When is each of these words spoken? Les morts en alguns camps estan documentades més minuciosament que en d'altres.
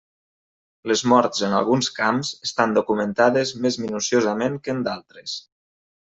Les 0.91 1.01
morts 1.11 1.41
en 1.47 1.51
alguns 1.57 1.89
camps 1.99 2.31
estan 2.47 2.73
documentades 2.77 3.51
més 3.65 3.77
minuciosament 3.83 4.57
que 4.65 4.75
en 4.77 4.81
d'altres. 4.89 5.37